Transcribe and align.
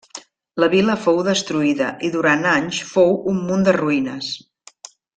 La 0.63 0.69
vila 0.73 0.95
fou 1.03 1.19
destruïda 1.27 1.91
i 2.07 2.11
durant 2.17 2.49
anys 2.55 2.81
fou 2.95 3.15
un 3.35 3.41
munt 3.51 3.69
de 3.71 3.79
ruïnes. 3.81 4.35